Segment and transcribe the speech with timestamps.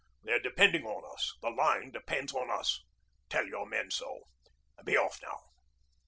[0.23, 2.81] They're depending on us; the line depends on us.
[3.29, 4.21] Tell your men so.
[4.83, 5.41] Be off, now.'